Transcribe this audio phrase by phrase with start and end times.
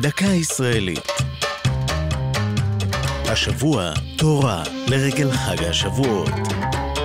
[0.00, 1.06] דקה ישראלית.
[3.24, 6.28] השבוע תורה לרגל חג השבועות.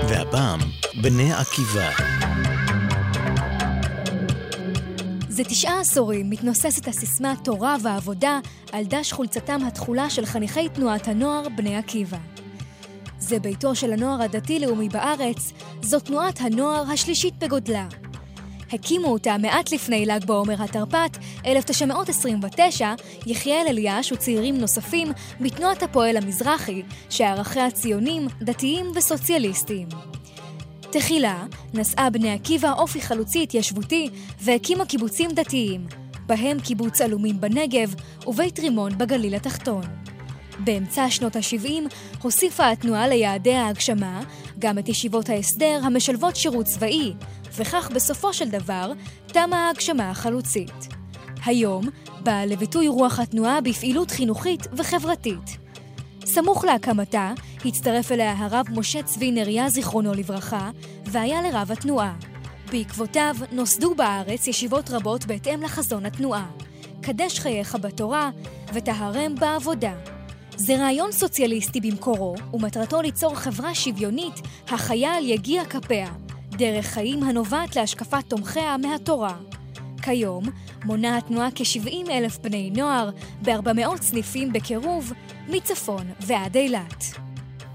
[0.10, 0.60] והפעם,
[1.02, 1.90] בני עקיבא.
[5.30, 8.40] זה תשעה עשורים מתנוססת הסיסמה תורה ועבודה
[8.72, 12.18] על דש חולצתם התכולה של חניכי תנועת הנוער בני עקיבא.
[13.20, 15.52] זה ביתו של הנוער הדתי-לאומי בארץ,
[15.82, 17.88] זו תנועת הנוער השלישית בגודלה.
[18.72, 22.94] הקימו אותה מעט לפני ל"ג בעומר התרפ"ט, 1929,
[23.26, 25.08] יחיאל אליאש וצעירים נוספים
[25.40, 29.88] מתנועת הפועל המזרחי, שערכיה ציונים, דתיים וסוציאליסטיים.
[30.92, 34.10] תחילה נשאה בני עקיבא אופי חלוצי התיישבותי
[34.42, 35.88] והקימה קיבוצים דתיים,
[36.26, 37.96] בהם קיבוץ עלומים בנגב
[38.28, 40.05] ובית רימון בגליל התחתון.
[40.60, 44.22] באמצע שנות ה-70 הוסיפה התנועה ליעדי ההגשמה
[44.60, 47.14] גם את ישיבות ההסדר המשלבות שירות צבאי,
[47.56, 48.92] וכך בסופו של דבר
[49.28, 50.88] תמה ההגשמה החלוצית.
[51.46, 51.88] היום
[52.24, 55.58] באה לביטוי רוח התנועה בפעילות חינוכית וחברתית.
[56.26, 57.34] סמוך להקמתה
[57.66, 60.70] הצטרף אליה הרב משה צבי נריה זיכרונו לברכה,
[61.06, 62.14] והיה לרב התנועה.
[62.72, 66.46] בעקבותיו נוסדו בארץ ישיבות רבות בהתאם לחזון התנועה.
[67.02, 68.30] קדש חייך בתורה
[68.74, 70.15] וטהרם בעבודה.
[70.58, 76.10] זה רעיון סוציאליסטי במקורו, ומטרתו ליצור חברה שוויונית החיה על יגיע כפיה,
[76.52, 79.38] דרך חיים הנובעת להשקפת תומכיה מהתורה.
[80.02, 80.44] כיום
[80.86, 83.10] מונה התנועה כ-70 אלף בני נוער
[83.42, 85.12] ב-400 סניפים בקירוב,
[85.48, 87.06] מצפון ועד אילת.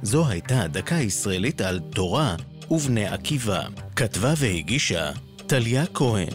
[0.03, 2.37] זו הייתה דקה ישראלית על תורה
[2.71, 3.63] ובני עקיבא.
[3.97, 5.11] כתבה והגישה
[5.47, 6.35] טליה כהן.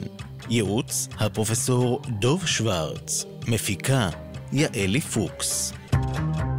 [0.49, 3.25] ייעוץ הפרופסור דוב שוורץ.
[3.47, 4.09] מפיקה
[4.53, 5.73] יעלי פוקס.
[5.95, 6.54] Thank you.